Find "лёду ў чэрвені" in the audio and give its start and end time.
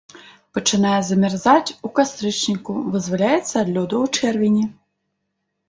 3.77-4.69